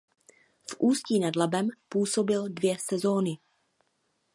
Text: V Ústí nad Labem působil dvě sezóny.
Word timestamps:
V 0.69 0.75
Ústí 0.79 1.19
nad 1.19 1.35
Labem 1.35 1.69
působil 1.89 2.49
dvě 2.49 2.77
sezóny. 2.79 3.37